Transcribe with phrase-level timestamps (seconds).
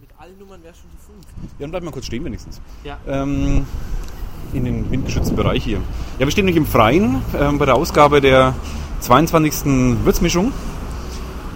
[0.00, 1.18] Mit allen Nummern wäre schon die 5.
[1.34, 2.60] Ja, dann bleiben wir kurz stehen wenigstens.
[2.84, 2.98] Ja.
[3.08, 3.66] Ähm,
[4.52, 5.78] in den windgeschützten Bereich hier.
[6.18, 8.54] Ja, wir stehen nämlich im Freien ähm, bei der Ausgabe der
[9.00, 10.04] 22.
[10.04, 10.52] Würzmischung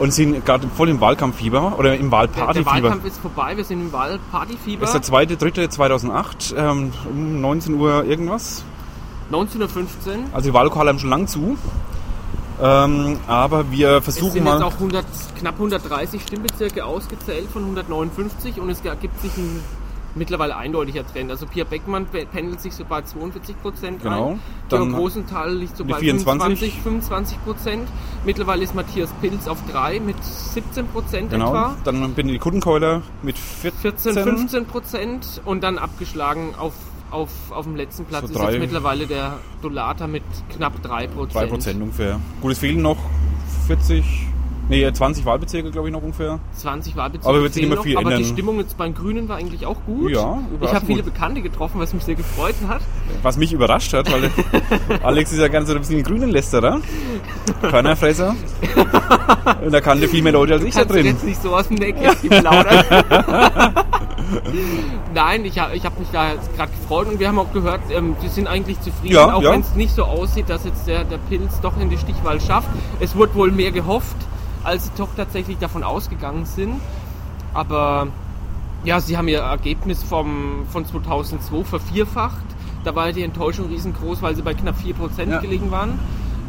[0.00, 2.66] und sind gerade voll im Wahlkampffieber oder im Der, der Wahlpartyfieber.
[2.66, 4.80] Wahlkampf ist vorbei, wir sind im Wahlpartyfieber.
[4.86, 8.64] Das ist der 2.3.2008 ähm, um 19 Uhr irgendwas.
[9.30, 9.68] 19.15 Uhr.
[10.32, 11.56] Also die Wahllokale haben schon lang zu.
[12.62, 14.54] Ähm, aber wir Es versuchen sind mal...
[14.54, 15.04] jetzt auch 100,
[15.38, 19.60] knapp 130 Stimmbezirke ausgezählt von 159 und es ergibt sich ein
[20.14, 21.30] mittlerweile eindeutiger Trend.
[21.30, 24.32] Also Pia Beckmann pe- pendelt sich so bei 42 Prozent Genau.
[24.32, 24.40] ein.
[24.68, 26.50] Dann Georg Rosenthal liegt so bei 24.
[26.74, 27.88] 25, 25 Prozent.
[28.24, 31.48] Mittlerweile ist Matthias Pilz auf 3 mit 17 Prozent genau.
[31.48, 31.76] etwa.
[31.84, 33.80] Dann bin ich Kuttenkeuler mit 14.
[34.12, 36.74] 14, 15 Prozent und dann abgeschlagen auf,
[37.12, 40.22] auf, auf dem letzten Platz So ist drei- jetzt mittlerweile der Dolata mit
[40.56, 41.34] knapp 3 Prozent.
[41.34, 42.18] 3 Prozent ungefähr.
[42.40, 42.96] Gut, es fehlen noch
[43.66, 44.04] 40,
[44.68, 46.38] nee 20 Wahlbezirke glaube ich noch ungefähr.
[46.56, 48.32] 20 Wahlbezirke Aber wird sich immer noch, viel aber die ändern.
[48.32, 50.10] Stimmung jetzt beim Grünen war eigentlich auch gut.
[50.10, 51.02] Ja, ich habe viele.
[51.02, 52.80] Bekannte getroffen, was mich sehr gefreut hat.
[53.22, 54.30] Was mich überrascht hat, weil
[55.02, 56.80] Alex ist ja ganz so ein bisschen ein Grünenlästerer.
[57.60, 58.34] Körnerfresser.
[59.64, 61.06] Und da kannte viel mehr Leute als ich da Kannst du drin.
[61.06, 62.84] jetzt nicht so aus dem Nähkästchen plaudern.
[65.14, 67.80] Nein, ich, hab- ich habe mich da jetzt gerade gefreut und wir haben auch gehört,
[67.90, 69.52] ähm, die sind eigentlich zufrieden, Ja, auch ja.
[69.52, 72.68] wenn es nicht so aussieht, dass jetzt der, der Pilz doch in die Stichwahl schafft.
[73.00, 74.16] Es wurde wohl mehr gehofft,
[74.64, 76.80] als sie doch tatsächlich davon ausgegangen sind.
[77.54, 78.08] Aber
[78.84, 82.44] ja, sie haben ihr Ergebnis vom, von 2002 vervierfacht.
[82.84, 85.38] Da war die Enttäuschung riesengroß, weil sie bei knapp 4% Ja.
[85.38, 85.98] gelegen waren.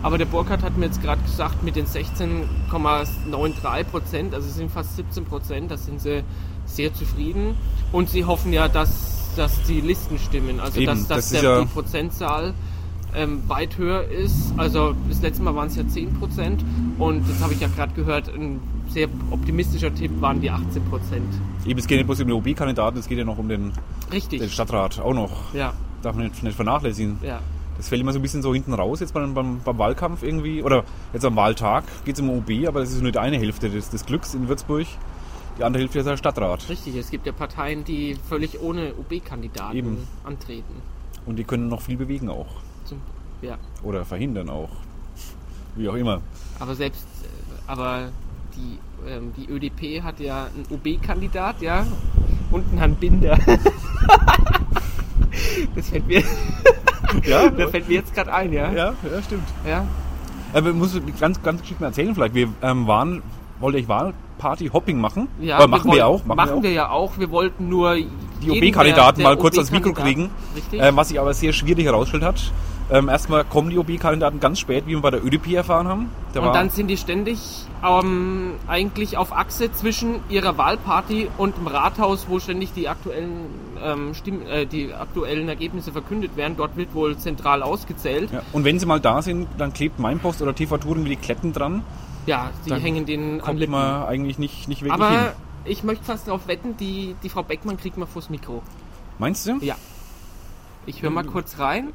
[0.02, 4.72] Aber der Burkhardt hat mir jetzt gerade gesagt, mit den 16,93 Prozent, also es sind
[4.72, 6.24] fast 17 Prozent, da sind sie
[6.66, 7.56] sehr zufrieden.
[7.92, 11.44] Und sie hoffen ja, dass, dass die Listen stimmen, also Eben, dass, dass das der,
[11.44, 12.54] ja- die Prozentzahl
[13.16, 14.54] ähm, weit höher ist.
[14.58, 16.66] Also das letzte Mal waren es ja 10 Prozent
[16.98, 21.28] und jetzt habe ich ja gerade gehört, ein sehr optimistischer Tipp waren die 18 Prozent.
[21.66, 23.72] Eben, es geht nicht bloß um den OB-Kandidaten, es geht ja noch um den,
[24.12, 24.40] Richtig.
[24.40, 25.54] den Stadtrat auch noch.
[25.54, 27.18] Ja, Darf man nicht, nicht vernachlässigen.
[27.24, 27.40] ja.
[27.78, 30.62] Das fällt immer so ein bisschen so hinten raus jetzt beim, beim, beim Wahlkampf irgendwie.
[30.62, 33.68] Oder jetzt am Wahltag geht es um OB, aber das ist nur die eine Hälfte
[33.68, 34.86] des, des Glücks in Würzburg.
[35.58, 36.68] Die andere Hälfte ist der Stadtrat.
[36.70, 40.82] Richtig, es gibt ja Parteien, die völlig ohne OB-Kandidaten antreten.
[41.26, 42.48] Und die können noch viel bewegen auch.
[42.86, 43.00] Zum,
[43.42, 44.70] ja, Oder verhindern auch.
[45.76, 46.22] Wie auch immer.
[46.60, 47.28] aber selbst, äh,
[47.68, 48.10] aber
[48.56, 48.78] die,
[49.10, 51.88] ähm, die ÖDP hat ja einen OB-Kandidat, ja,
[52.52, 53.40] und einen Herrn Binder.
[55.76, 56.24] das fällt mir,
[57.26, 58.72] Ja, das fällt mir jetzt gerade ein, ja.
[58.72, 59.48] ja, ja, stimmt.
[59.68, 59.86] ja.
[60.54, 62.36] Aber ich muss ganz, ganz geschickt mal erzählen vielleicht.
[62.36, 63.24] Wir ähm, waren,
[63.64, 65.28] wollte ich Wahlparty-Hopping machen.
[65.42, 66.36] Ja, Aber machen wir, wollten- auch.
[66.36, 67.18] Machen, wir, ja auch.
[67.18, 70.30] Wir wollten nur die OB-Kandidaten mal kurz ans Mikro kriegen.
[70.74, 72.52] Ähm, was sich aber sehr schwierig herausgestellt hat.
[72.92, 76.10] Ähm, erstmal kommen die OB-Kandidaten ganz spät, wie wir bei der ÖDP erfahren haben.
[76.34, 77.40] Da und dann sind die ständig
[77.82, 83.46] ähm, eigentlich auf Achse zwischen ihrer Wahlparty und dem Rathaus, wo ständig die aktuellen,
[83.82, 86.56] ähm, Stimm äh, die aktuellen Ergebnisse verkündet werden.
[86.58, 88.30] Dort wird wohl zentral ausgezählt.
[88.34, 88.42] Ja.
[88.52, 91.54] Und wenn sie mal da sind, dann klebt mein Post oder TV-Touren wie die Kletten
[91.54, 91.84] dran.
[92.64, 93.72] Sie Dann hängen den Kommt Lippen.
[93.72, 95.18] man eigentlich nicht, nicht wirklich hin.
[95.18, 95.34] Aber
[95.66, 98.62] ich möchte fast darauf wetten, die, die Frau Beckmann kriegt mal vors Mikro.
[99.20, 99.58] Meinst du?
[99.62, 99.76] Ja.
[100.86, 101.94] Ich höre mal kurz rein.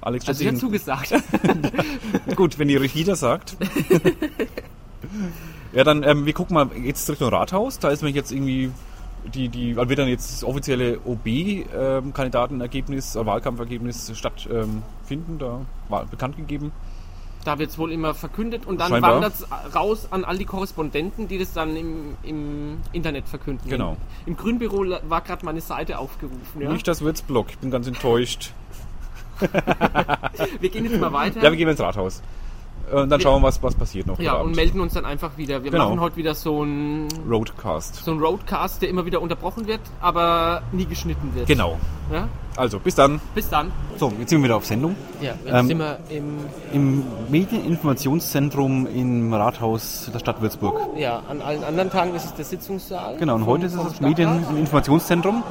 [0.00, 1.14] Alex Also ich habe zugesagt.
[2.36, 3.56] Gut, wenn die Regie das sagt.
[5.72, 7.78] ja, dann, ähm, wir gucken mal jetzt Richtung Rathaus.
[7.78, 8.72] Da ist nämlich jetzt irgendwie
[9.34, 16.36] die, die, wird dann jetzt das offizielle OB-Kandidatenergebnis, äh, Wahlkampfergebnis stattfinden, ähm, da war bekannt
[16.36, 16.72] gegeben.
[17.44, 19.14] Da wird es wohl immer verkündet und dann Scheinbar.
[19.14, 23.68] wandert es raus an all die Korrespondenten, die das dann im, im Internet verkünden.
[23.68, 23.96] Genau.
[24.26, 26.60] Im Grünbüro war gerade meine Seite aufgerufen.
[26.60, 26.70] Ja?
[26.70, 28.52] Nicht das Würzblock, ich bin ganz enttäuscht.
[30.60, 31.42] Wir gehen jetzt mal weiter.
[31.42, 32.20] Ja, wir gehen ins Rathaus.
[32.90, 34.18] Äh, Und dann schauen wir, was, was passiert noch.
[34.18, 34.56] Ja, und Abend.
[34.56, 35.62] melden uns dann einfach wieder.
[35.62, 35.88] Wir Genau.
[35.90, 37.96] machen heute wieder so einen Roadcast.
[38.04, 41.46] so einen Roadcast, der immer wieder unterbrochen wird, aber nie geschnitten wird.
[41.46, 41.76] Genau.
[42.12, 42.28] Ja?
[42.56, 43.20] Also, bis dann.
[43.34, 43.70] Bis dann.
[43.96, 44.96] So, jetzt sind wir wieder auf Sendung.
[45.20, 46.38] Ja, jetzt Ähm, sind wir im,
[46.72, 50.80] Im Medieninformationszentrum im Rathaus der Stadt Würzburg.
[50.96, 53.16] ja, an allen anderen Tagen ist es der Sitzungssaal.
[53.18, 54.00] Genau, und vom- heute ist es das.
[54.00, 55.42] Medieninformationszentrum.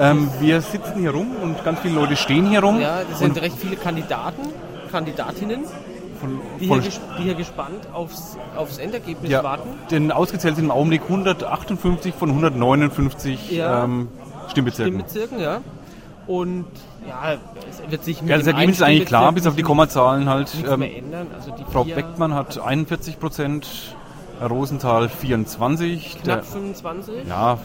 [0.00, 2.80] Ähm, wir sitzen hier rum und ganz viele Leute stehen hier rum.
[2.80, 4.42] Ja, das sind und recht viele Kandidaten,
[4.90, 5.64] Kandidatinnen,
[6.22, 9.68] von, die, hier, gespannt aufs, aufs Endergebnis ja, warten.
[9.90, 13.84] denn ausgezählt sind im Augenblick 158 von 159 Ja.
[13.84, 14.08] ähm,
[14.48, 14.94] Stimmbezirken.
[15.00, 15.60] Stimmbezirken, ja.
[16.26, 16.66] Und
[17.08, 17.34] ja,
[17.68, 20.52] es wird sich mit Ja, das Ergebnis ist eigentlich klar, bis auf die Kommazahlen halt.
[20.68, 21.26] Ähm, ändern.
[21.34, 23.66] Also die Frau Beckmann hat 41 Prozent,
[24.38, 27.14] Herr Rosenthal 24, knapp der, 25.
[27.28, 27.58] ja,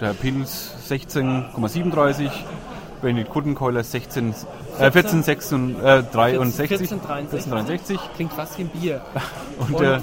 [0.00, 2.30] der Herr Pils 16,37,
[3.04, 4.34] Benedikt Kuttenkeuler 16,
[4.80, 7.30] äh, 14, 6, äh, 63, 14,63.
[7.30, 9.00] 14,63 Klingt fast wie ein Bier.
[9.58, 10.02] und Und der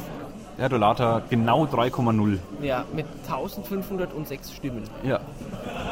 [0.58, 2.38] Herr Dolata genau 3,0.
[2.62, 4.84] Ja, mit 1506 Stimmen.
[5.04, 5.20] Ja.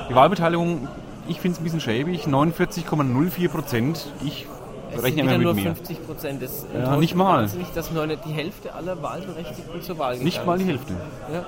[0.09, 0.88] Die Wahlbeteiligung,
[1.27, 4.13] ich finde es ein bisschen schäbig, 49,04 Prozent.
[4.23, 4.45] Ich
[4.95, 5.75] Es rechne immer mit nur mir.
[5.75, 6.41] 50 Prozent.
[6.44, 7.41] Das Ja, nicht mal.
[7.41, 10.65] wahnsinnig, dass nur die Hälfte aller Wahlberechtigten zur Wahl gegangen Nicht mal die.
[10.65, 10.94] Hälfte.
[11.33, 11.45] Ja,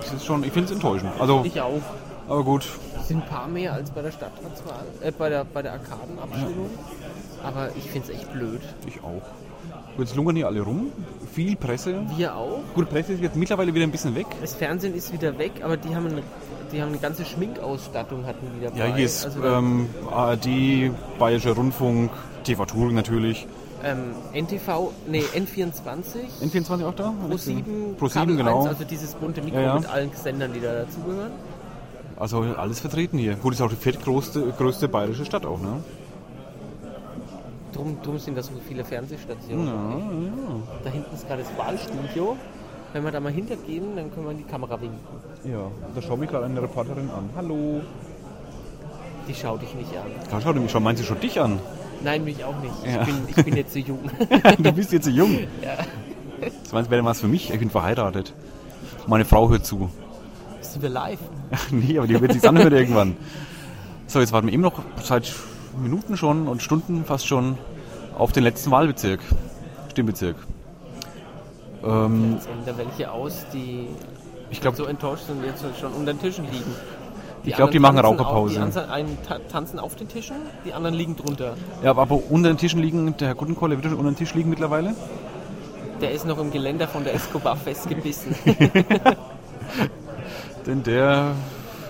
[0.00, 1.10] Das ist schon, ich finde es enttäuschend.
[1.18, 1.80] Also, ich auch.
[2.28, 2.66] aber gut.
[3.06, 6.70] Sind ein paar mehr als bei der Stadtratswahl, äh, bei der, bei der Arkadenabstimmung.
[7.42, 8.60] Aber ich finde es echt blöd.
[8.86, 9.22] Ich auch.
[9.98, 10.90] Jetzt lungern hier alle rum.
[11.34, 12.02] Viel Presse.
[12.16, 12.60] Wir auch.
[12.74, 14.26] Gut, Presse ist jetzt mittlerweile wieder ein bisschen weg.
[14.40, 16.22] Das Fernsehen ist wieder weg, aber die haben eine,
[16.72, 18.78] die haben eine ganze Schminkausstattung hatten die dabei.
[18.88, 20.46] Ja, hier ist also, ähm, ARD,
[21.18, 22.10] Bayerischer Rundfunk,
[22.44, 23.46] TV Touring natürlich.
[23.84, 27.12] ähm, NTV, nee, N24, N24 auch da?
[27.28, 27.62] Pro7,
[28.00, 28.60] Pro7, Kabel genau.
[28.60, 29.74] 1, also dieses bunte Mikro Ja, ja.
[29.74, 31.32] mit allen Sendern, die da dazugehören.
[32.22, 33.34] Also alles vertreten hier.
[33.34, 35.82] Gut, ist auch die viertgrößte größte bayerische Stadt auch, ne?
[37.72, 39.66] Drum, drum sind da so viele Fernsehstationen.
[39.66, 40.60] Ja, ja.
[40.84, 42.36] Da hinten ist gerade das Wahlstudio.
[42.92, 45.00] Wenn wir da mal hintergehen, dann können wir in die Kamera winken.
[45.42, 47.28] Ja, da schaut mich gerade eine Reporterin an.
[47.34, 47.80] Hallo.
[49.26, 50.12] Die schaut dich nicht an.
[50.30, 51.58] Da schaut mich schon, meint sie schon dich an?
[52.04, 52.86] Nein, mich auch nicht.
[52.86, 53.00] Ja.
[53.00, 53.98] Ich, bin, ich bin jetzt so jung.
[54.58, 55.40] du bist jetzt so jung.
[56.62, 57.52] Das meinst, wäre was für mich?
[57.52, 58.32] Ich bin verheiratet.
[59.08, 59.90] Meine Frau hört zu.
[60.62, 61.18] Sind wir live?
[61.70, 63.16] nee, aber die wird sich anhören irgendwann.
[64.06, 65.32] So, jetzt warten wir eben noch seit
[65.80, 67.58] Minuten schon und Stunden fast schon
[68.16, 69.20] auf den letzten Wahlbezirk.
[69.90, 70.36] Stimmbezirk.
[71.84, 73.88] Ähm, Jetzt ändern welche aus, die
[74.50, 76.70] ich glaube, so enttäuscht sind und jetzt schon unter den Tischen liegen.
[77.44, 78.62] Ich glaub, die machen Raucherpause.
[78.62, 81.54] Auf, die anderen einen ta tanzen auf den Tischen, die anderen liegen drunter.
[81.82, 84.50] ja, aber unter den Tischen liegen, der Herr Guttenkohle wird schon unter den Tisch liegen
[84.50, 84.94] mittlerweile.
[86.00, 88.34] Der ist noch im Geländer von der Escobar festgebissen.
[90.66, 91.32] Denn der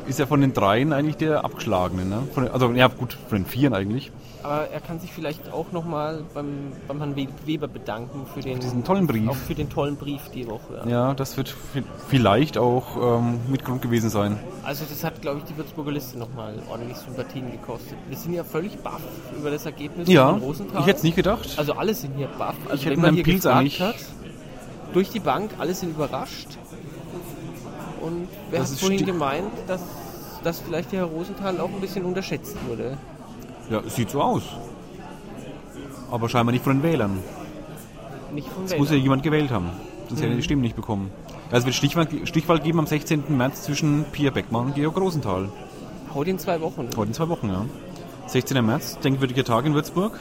[0.06, 2.04] ist ja von den dreien eigentlich der Abgeschlagene.
[2.04, 2.22] Ne?
[2.36, 4.10] Den- also, ja, gut, von den vieren eigentlich.
[4.42, 8.58] Aber er kann sich vielleicht auch nochmal beim, beim Herrn We- Weber bedanken für den,
[8.58, 9.28] diesen tollen Brief.
[9.30, 10.82] Auch für den tollen Brief die Woche.
[10.88, 14.36] Ja, das wird vi- vielleicht auch ähm, mit Grund gewesen sein.
[14.64, 17.96] Also das hat, glaube ich, die Würzburger Liste nochmal ordentlich Sympathien gekostet.
[18.08, 19.00] Wir sind ja völlig baff
[19.38, 20.80] über das Ergebnis Ja, von Rosenthal.
[20.80, 21.48] ich hätte es nicht gedacht.
[21.56, 22.56] Also alle sind hier baff.
[22.64, 23.94] Also Ich hätte hier Pilz eigentlich- hat,
[24.92, 26.48] durch die Bank, alle sind überrascht.
[28.02, 29.80] Und wer Das hat vorhin gemeint, dass,
[30.42, 32.96] dass vielleicht der Herr Rosenthal auch ein bisschen unterschätzt wurde?
[33.70, 34.42] Ja, sieht so aus.
[36.10, 37.18] Aber scheinbar nicht von den Wählern.
[38.34, 39.02] Nicht von Es muss ja Wählern.
[39.02, 39.70] jemand gewählt haben.
[40.08, 41.10] Sonst hätte er die Stimmen nicht bekommen.
[41.50, 43.24] Es wird Stichwahl, Stichwahl geben am 16.
[43.36, 45.48] März zwischen Pia Beckmann und Georg Rosenthal.
[46.14, 46.88] Heute in zwei Wochen.
[46.96, 47.64] Heute in zwei Wochen, ja.
[48.26, 48.64] 16.
[48.64, 50.18] März, denkwürdiger Tag in Würzburg.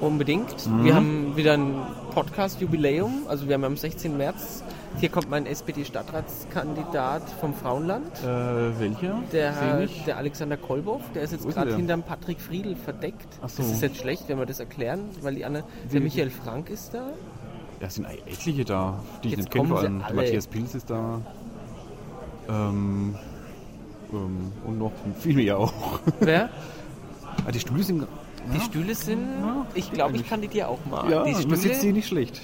[0.00, 0.66] Unbedingt.
[0.68, 0.84] Mhm.
[0.84, 1.74] Wir haben wieder ein
[2.12, 3.26] Podcast-Jubiläum.
[3.28, 4.16] Also wir haben am 16.
[4.16, 4.62] März.
[4.98, 8.06] Hier kommt mein SPD-Stadtratskandidat vom Frauenland.
[8.22, 9.22] Äh, welcher?
[9.32, 10.04] Der, ich.
[10.04, 13.28] der Alexander Kolbow, der ist jetzt gerade hinterm Patrick Friedl verdeckt.
[13.42, 13.62] Ach so.
[13.62, 16.94] Das ist jetzt schlecht, wenn wir das erklären, weil die andere, der Michael Frank ist
[16.94, 17.08] da.
[17.80, 19.68] Ja, es sind etliche da, die ich Jetzt nicht kenne.
[19.68, 20.02] Vor allem.
[20.14, 21.20] Matthias Pilz ist da.
[22.48, 23.16] Ähm,
[24.12, 25.72] ähm, und noch viel mehr auch.
[26.20, 26.50] Wer?
[27.46, 28.06] Ah, die Stühle sind.
[28.54, 29.26] Die Stühle sind,
[29.74, 31.10] ich glaube, ich kandidiere auch mal.
[31.10, 31.92] Ja, die man sitzt hier Stühle.
[31.92, 32.42] nicht schlecht.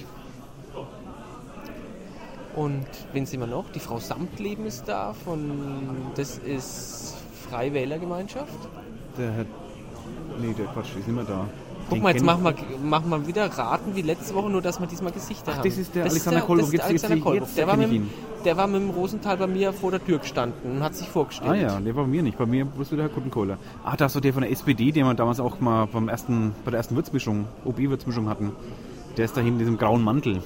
[2.55, 3.71] Und wen sehen wir noch?
[3.71, 7.15] Die Frau Samtleben ist da von, das ist
[7.49, 8.53] Freie Wählergemeinschaft.
[9.17, 9.45] Der Herr.
[10.39, 11.47] Nee, der Quatsch, ist nicht mehr da.
[11.89, 12.53] Guck mal, jetzt machen wir,
[12.83, 15.63] machen wir wieder Raten wie letzte Woche, nur dass wir diesmal Gesichter haben.
[15.67, 16.39] das ist der Das Alexander.
[16.47, 17.45] Das ist der Jetzt- jetzt- Alexander Kolbow.
[17.45, 18.01] jetzt Der war, mit,
[18.45, 21.51] der war mit dem Rosenthal bei mir vor der Tür gestanden und hat sich vorgestellt.
[21.51, 22.37] Ah ja, der war bei mir nicht.
[22.37, 23.57] Bei mir bloß wieder Herr Kuttenkohler.
[23.83, 26.53] Ah, da ist doch der von der SPD, den wir damals auch mal beim ersten,
[26.65, 28.51] bei der ersten Würzmischung, OB-Würzmischung hatten.
[29.17, 30.41] Der ist da hinten in diesem grauen Mantel.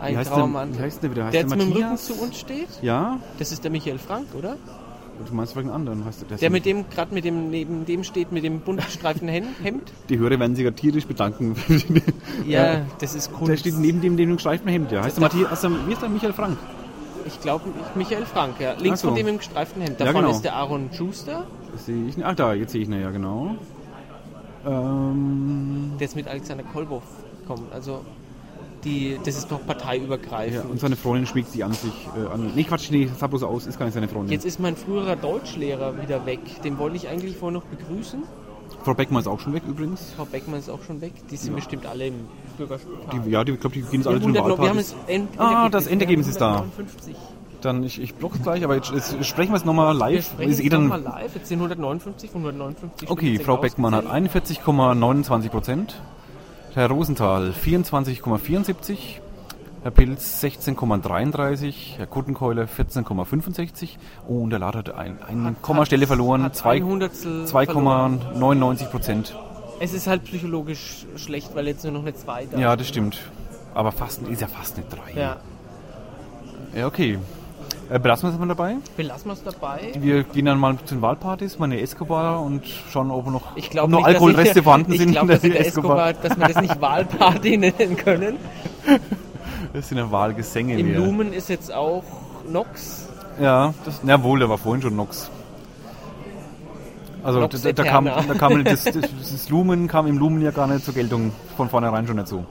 [0.00, 0.74] Ein grauer der- Mann.
[0.76, 1.24] wie heißt der wieder?
[1.24, 2.06] Heißt der der jetzt mit dem Rücken Matthias?
[2.06, 2.68] zu uns steht.
[2.82, 3.18] Ja?
[3.38, 4.56] Das ist der Michael Frank, oder?
[5.24, 6.04] Du meinst einen anderen?
[6.04, 8.84] Heißt der, ist Der mit dem, gerade mit dem, neben dem steht, mit dem bunt
[8.84, 9.92] gestreiften Hem- Hemd.
[10.08, 11.56] Die Hörer werden sich ja tierisch bedanken.
[12.46, 13.50] Ja, das ist Kunst.
[13.50, 15.02] Der steht neben dem, dem gestreiften Hemd, ja.
[15.02, 16.58] Heißt der Matthias, also, wie ist der Michael Frank?
[17.26, 17.64] Ich glaube,
[17.96, 18.74] Michael Frank, ja.
[18.78, 19.08] Links so.
[19.08, 19.98] von dem im gestreiften Hemd.
[20.00, 20.30] Da Ja, genau.
[20.30, 22.24] ist der Aaron Schuster, Das sehe ich nicht.
[22.26, 23.56] Ach, da, jetzt sehe ich ihn, ja, genau.
[24.66, 27.02] Ähm, der jetzt mit Alexander Kolbow
[27.46, 27.72] kommt.
[27.72, 28.02] Also,
[28.86, 30.70] die, das ist doch ja, parteiübergreifend.
[30.70, 32.52] und seine Freundin schmiegt sie an sich äh, an.
[32.54, 34.32] Nee, Quatsch, nee, sah bloß aus, ist gar nicht seine Freundin.
[34.32, 36.40] Jetzt ist mein früherer Deutschlehrer wieder weg.
[36.62, 38.22] Den wollte ich eigentlich vorher noch begrüßen.
[38.84, 40.12] Frau Beckmann ist auch schon weg übrigens.
[40.16, 41.12] Frau Beckmann ist auch schon weg.
[41.30, 42.14] Die sind bestimmt alle im
[42.56, 43.20] Bürgerspital.
[43.24, 44.68] Die, ja, die, ich glaube, die gehen jetzt alle Wir, zu den 100 noch- wir
[44.70, 45.38] haben Wahlpartys.
[45.38, 46.56] Ah, das Endergebnis ist da.
[46.58, 47.16] 159.
[47.62, 50.26] Dann, ich, ich block's gleich, aber jetzt, jetzt sprechen wir es nochmal Wir live.
[50.26, 51.34] sprechen Ist eh dann, nochmal live.
[51.34, 53.10] Jetzt sind 159 von 159.
[53.10, 54.60] okay, Frau Beckmann hat ausgezählt.
[54.60, 56.00] 41,29 Prozent.
[56.76, 58.98] Herr Rosenthal 24,74.
[59.82, 61.96] Herr Pilz 16,33.
[61.96, 63.96] Herr Kuttenkeule 14,65.
[64.28, 66.42] Oh, und der Lad hat ein, eine Kommastelle verloren.
[66.42, 68.20] hat Zwei- ein Hundertstel verloren.
[68.34, 69.34] 2,99 Prozent.
[69.80, 73.20] Es ist halt psychologisch schlecht, weil jetzt nur noch eine 2 da Ja, das stimmt.
[73.72, 75.18] Aber fast, ist ja fast eine 3.
[75.18, 75.36] Ja.
[76.74, 77.18] Ja, okay.
[77.88, 78.76] Äh, belassen wir es mal dabei.
[78.96, 79.92] Belassen wir es dabei.
[79.98, 83.70] Wir gehen dann mal zu den Wahlpartys, meine Escobar und schauen, ob noch, Ich ob
[83.70, 85.12] glaube noch Alkoholreste ich- vorhanden ich sind.
[85.12, 88.38] glaub, in dass, der Escobar, dass wir das nicht Wahlparty nennen können.
[89.72, 90.98] Das sind ja Wahlgesänge Im mehr.
[90.98, 92.02] Lumen ist jetzt auch
[92.50, 93.08] Nox.
[93.40, 95.30] Ja, das, na wohl, der war vorhin schon Nox.
[97.22, 100.50] Also Nox da, da, kam, da kam das, das, das Lumen kam im Lumen ja
[100.50, 102.44] gar nicht zur Geltung, von vornherein schon nicht so.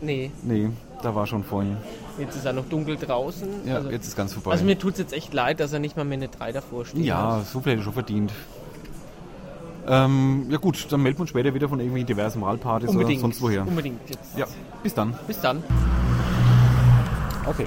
[0.00, 0.70] Nee, Nee,
[1.04, 1.76] da war schon vorhin.
[2.18, 3.48] jetzt ist er noch dunkel draußen.
[3.66, 4.50] Ja, also, jetzt ist ganz vorbei.
[4.52, 6.84] also mir tut es jetzt echt leid, dass er nicht mal mehr eine 3 davor
[6.84, 7.04] steht.
[7.04, 8.32] ja, so viel hätte ich schon verdient.
[9.86, 13.42] Ähm, ja gut, dann melden wir uns später wieder von irgendwelchen diversen Wahlpartys oder sonst
[13.42, 13.66] woher.
[13.66, 14.36] Unbedingt jetzt.
[14.36, 14.46] Ja,
[14.82, 15.14] bis dann.
[15.26, 15.62] Bis dann.
[17.46, 17.66] Okay.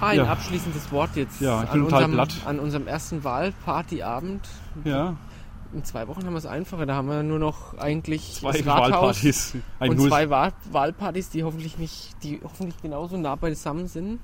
[0.00, 0.24] Ein Ja.
[0.24, 2.34] abschließendes Wort jetzt Ja, ich bin an, total unserem, platt.
[2.46, 4.48] an unserem ersten Wahlpartyabend.
[4.84, 5.14] Ja,
[5.74, 6.86] In zwei Wochen haben wir es einfacher.
[6.86, 9.56] Da haben wir nur noch eigentlich zwei Wahlpartys.
[9.80, 14.20] Ein und Null- zwei Wahl Wahlpartys, die hoffentlich nicht, die hoffentlich genauso nah beisammen sind.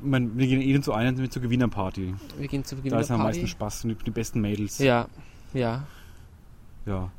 [0.00, 2.14] Man, wir gehen eh zu einer mit zur Gewinnerparty.
[2.38, 4.78] Wir gehen zu Beginn Da ist am meisten Spaß und die, die besten Mädels.
[4.78, 5.08] Ja,
[5.52, 5.84] ja.
[6.86, 7.10] ja.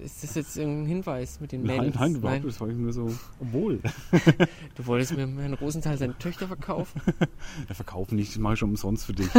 [0.00, 1.96] Ist das jetzt ein Hinweis mit den Nein, Mädels?
[1.96, 2.54] nein, überhaupt nicht.
[2.54, 3.12] Das war nur so.
[3.40, 3.80] Obwohl.
[4.76, 7.02] Du wolltest mir Herrn Rosenthal seine Töchter verkaufen?
[7.68, 9.28] Ja, verkaufen nicht, das mache ich schon umsonst für dich.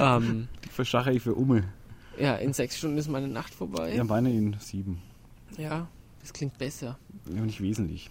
[0.00, 1.64] ähm, verschache ich für Umme.
[2.18, 3.94] ja, in sechs Stunden ist meine Nacht vorbei.
[3.94, 5.00] Ja, meine in sieben.
[5.56, 5.88] Ja,
[6.20, 6.98] das klingt besser.
[7.32, 8.10] Ja, nicht wesentlich.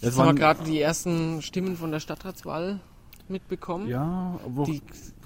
[0.00, 2.80] Jetzt haben wir gerade die ersten Stimmen von der Stadtratswahl
[3.28, 3.88] mitbekommen.
[3.88, 4.82] ja, wo Die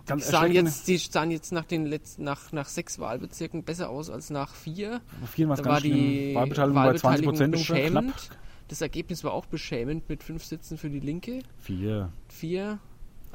[0.07, 4.11] ganz sahen jetzt, die sahen jetzt nach den letzten, nach, nach sechs Wahlbezirken besser aus
[4.11, 5.01] als nach vier.
[5.01, 6.35] War es Da ganz war die schlimm.
[6.35, 7.77] Wahlbeteiligung bei 20 Wahlbeteiligung Prozent ungefähr.
[7.77, 8.17] beschämend.
[8.17, 8.39] Knapp.
[8.69, 11.41] Das Ergebnis war auch beschämend mit fünf Sitzen für die Linke.
[11.59, 12.13] Vier.
[12.29, 12.79] Vier,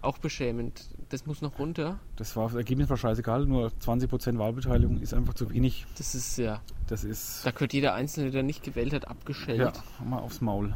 [0.02, 0.90] auch beschämend.
[1.10, 2.00] Das muss noch runter.
[2.16, 5.86] Das, war, das Ergebnis war scheißegal, nur 20 Prozent Wahlbeteiligung ist einfach zu wenig.
[5.98, 7.46] Das ist ja, Das ist.
[7.46, 9.60] da gehört jeder Einzelne, der nicht gewählt hat, abgeschellt.
[9.60, 9.74] Ja,
[10.06, 10.74] mal aufs Maul.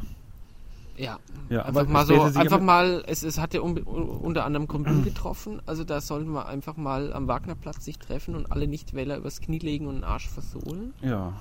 [0.98, 4.46] Ja, Ja, einfach aber mal es so, einfach mal, es, es hat ja unbe- unter
[4.46, 8.66] anderem Gründen getroffen, also da sollten wir einfach mal am Wagnerplatz sich treffen und alle
[8.68, 10.94] Nichtwähler übers Knie legen und den Arsch versohlen.
[11.02, 11.34] Ja.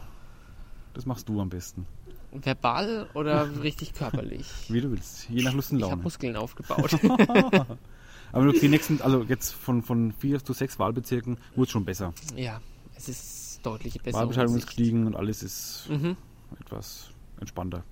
[0.94, 1.86] Das machst du am besten.
[2.34, 4.46] Verbal oder richtig körperlich?
[4.68, 5.28] Wie du willst.
[5.30, 6.02] Je nach Lust und Ich habe Laune.
[6.02, 6.96] Muskeln aufgebaut.
[8.32, 12.12] Aber die nächsten, also jetzt von, von vier zu sechs Wahlbezirken wurde es schon besser.
[12.36, 12.60] ja,
[12.96, 14.18] es ist deutlich besser.
[14.18, 16.16] Wahlbeteiligung ist gestiegen und alles ist Mhm.
[16.60, 17.10] etwas
[17.40, 17.84] entspannter.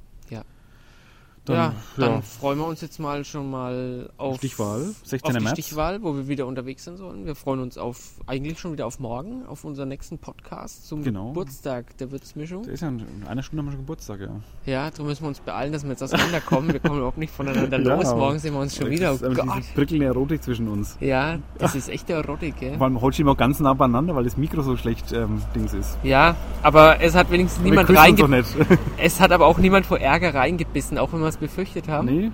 [1.49, 1.75] Ja.
[1.96, 5.30] Dann, ja, dann freuen wir uns jetzt mal schon mal auf, Stichwahl, 16.
[5.32, 5.58] auf die März.
[5.58, 7.26] Stichwahl, wo wir wieder unterwegs sein sollen.
[7.26, 11.28] Wir freuen uns auf eigentlich schon wieder auf morgen, auf unseren nächsten Podcast zum Genau.
[11.28, 12.62] Geburtstag der Würzmischung.
[12.62, 14.28] Der ist ja in einer Stunde haben wir schon Geburtstag, ja.
[14.66, 16.72] Ja, darum müssen wir uns beeilen, dass wir jetzt auseinanderkommen.
[16.72, 18.14] Wir kommen überhaupt nicht voneinander Ja, los.
[18.14, 19.11] Morgen sehen wir uns schon wieder.
[19.11, 19.62] Das ist Oh Gott.
[19.75, 20.96] prickelnde Erotik zwischen uns.
[21.00, 22.76] Ja, das ist echt Erotik, gell?
[22.78, 25.42] Vor allem heute stehen wir auch ganz nah beieinander, weil das Mikro so schlecht ähm,
[25.56, 25.99] Dings ist.
[26.04, 28.64] Ja, aber es hat wenigstens niemand reingebissen.
[28.99, 32.07] Es hat aber auch niemand vor Ärger reingebissen, auch wenn wir es befürchtet haben.
[32.07, 32.31] nee.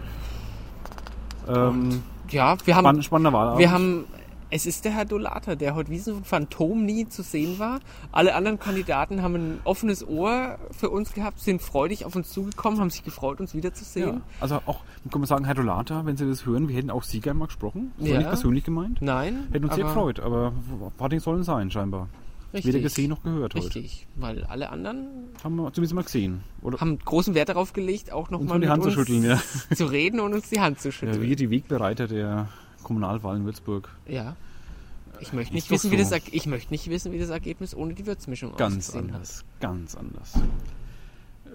[1.48, 3.58] Ähm, Ja, wir haben, spann, spannender Wahlabend.
[3.60, 4.04] wir haben,
[4.50, 7.80] es ist der Herr Dolata, der heute wie so ein Phantom nie zu sehen war.
[8.12, 12.80] Alle anderen Kandidaten haben ein offenes Ohr für uns gehabt, sind freudig auf uns zugekommen,
[12.80, 14.20] haben sich gefreut, uns ja, wiederzusehen.
[14.40, 17.20] also auch, kann man sagen, Herr Dolata, wenn Sie das hören, wir hätten auch Sie
[17.20, 17.92] gerne mal gesprochen.
[17.96, 18.18] Das war Ja.
[18.18, 19.00] nicht persönlich gemeint.
[19.00, 20.52] Nein, Hätten uns sehr gefreut, aber
[21.10, 22.08] nicht sollen sein, scheinbar.
[22.52, 23.66] Richtig, Weder gesehen noch gehört heute.
[23.66, 25.06] Richtig, weil alle anderen
[25.44, 26.40] Haben wir zumindest mal gesehen.
[26.62, 29.38] Oder haben großen Wert darauf gelegt, auch nochmal mit Hand zu uns schütteln, ja.
[29.74, 30.92] zu reden und uns die Hand zu ja.
[30.92, 31.20] schütteln.
[31.20, 32.48] Wir, die Wegbereiter der
[32.82, 33.90] Kommunalwahl in Würzburg.
[34.06, 34.34] Ja.
[35.20, 36.02] Ich möchte nicht wissen, wie so.
[36.04, 39.44] das Erg- ich möchte nicht wissen, wie das Ergebnis ohne die Würzmischung Ganz ausgesehen anders.
[39.60, 40.32] Ganz anders.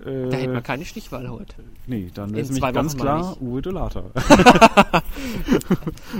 [0.05, 0.33] Hat.
[0.33, 1.55] Da hätten wir Äh, keine Stichwahl heute.
[1.87, 4.03] nee, dann wäre es ganz Wochen klar Uwe Dolata.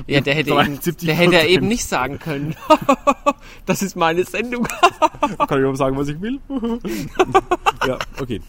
[0.08, 1.06] Ja, der hätte, eben, 73%.
[1.06, 2.56] der hätte eben nicht sagen können.
[3.66, 4.68] das ist meine Sendung.
[5.48, 6.40] Kann ich auch sagen, was ich will?
[7.88, 8.42] ja, okay.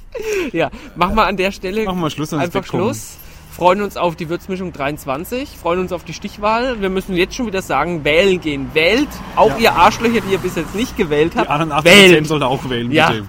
[0.52, 2.32] ja, machen wir an der Stelle Machen wir Schluss.
[2.32, 2.64] einfach.
[2.64, 3.16] Schluss.
[3.52, 6.80] Freuen uns auf die Würzmischung 23, freuen uns auf die Stichwahl.
[6.80, 8.70] Wir müssen jetzt schon wieder sagen, wählen gehen.
[8.74, 9.58] Wählt, auch Ja.
[9.58, 12.24] ihr Arschlöcher, die ihr bis jetzt nicht gewählt Die habt, anderen 80% wählen.
[12.24, 13.10] sollte auch wählen, Ja.
[13.12, 13.26] bitte.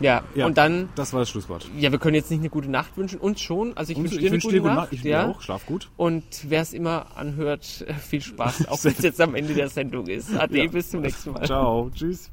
[0.00, 0.22] Ja.
[0.34, 0.46] Ja.
[0.46, 1.68] und dann, Das war das Schlusswort.
[1.78, 3.76] ja, wir können jetzt nicht eine gute Nacht wünschen, uns schon.
[3.76, 4.92] Also ich wünsche dir eine wünsche gute gute Nacht.
[4.92, 5.26] Ich dir ja.
[5.30, 5.40] auch.
[5.40, 5.88] Schlaf gut.
[5.96, 10.06] Und wer es immer anhört, viel Spaß, auch wenn es jetzt am Ende der Sendung
[10.06, 10.34] ist.
[10.36, 10.70] Ade, Ja.
[10.70, 11.46] bis zum nächsten Mal.
[11.46, 11.90] Ciao.
[11.94, 12.30] Tschüss.